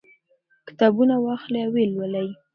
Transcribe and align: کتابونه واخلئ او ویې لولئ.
کتابونه 0.67 1.15
واخلئ 1.25 1.61
او 1.65 1.71
ویې 1.73 1.85
لولئ. 1.95 2.29